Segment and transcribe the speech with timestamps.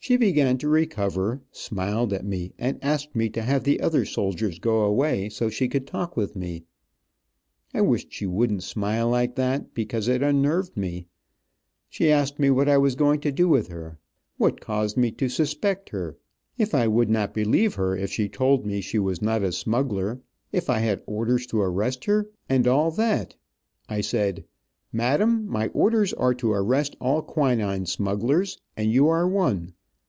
[0.00, 4.58] She began to recover, smiled at me and asked me to have the other soldiers
[4.58, 6.64] go away, so she could talk with me.
[7.72, 11.06] I wished she wouldn't smile like that, because it unnerved me.
[11.88, 13.98] She asked me what I was going to do with her,
[14.36, 16.18] what caused me to suspect her,
[16.58, 20.20] if I would not believe her if she told me she was not a smuggler,
[20.52, 23.36] if I had orders to arrest her, and all that.
[23.88, 24.44] I said,
[24.92, 29.72] "Madame, my orders are to arrest all quinine smugglers, and you are one.